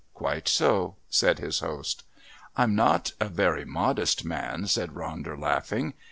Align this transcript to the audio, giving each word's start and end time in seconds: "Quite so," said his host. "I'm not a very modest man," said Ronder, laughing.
"Quite 0.15 0.47
so," 0.47 0.95
said 1.11 1.37
his 1.37 1.59
host. 1.59 2.05
"I'm 2.57 2.73
not 2.73 3.11
a 3.19 3.29
very 3.29 3.65
modest 3.65 4.25
man," 4.25 4.65
said 4.65 4.95
Ronder, 4.95 5.39
laughing. 5.39 5.93